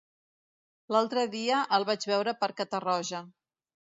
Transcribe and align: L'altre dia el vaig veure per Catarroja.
L'altre 0.95 1.25
dia 1.35 1.59
el 1.77 1.85
vaig 1.91 2.09
veure 2.13 2.35
per 2.39 2.51
Catarroja. 2.61 3.23